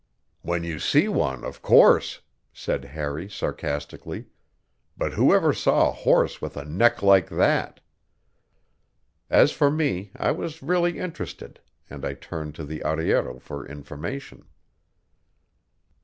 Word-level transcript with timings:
"When 0.41 0.63
you 0.63 0.79
see 0.79 1.07
one, 1.07 1.43
of 1.45 1.61
course," 1.61 2.21
said 2.51 2.85
Harry 2.85 3.29
sarcastically. 3.29 4.25
"But 4.97 5.13
who 5.13 5.31
ever 5.31 5.53
saw 5.53 5.89
a 5.89 5.93
horse 5.93 6.41
with 6.41 6.57
a 6.57 6.65
neck 6.65 7.03
like 7.03 7.29
that?" 7.29 7.81
As 9.29 9.51
for 9.51 9.69
me, 9.69 10.09
I 10.15 10.31
was 10.31 10.63
really 10.63 10.97
interested, 10.97 11.59
and 11.87 12.03
I 12.03 12.15
turned 12.15 12.55
to 12.55 12.63
the 12.63 12.81
arriero 12.83 13.37
for 13.37 13.63
information. 13.67 14.45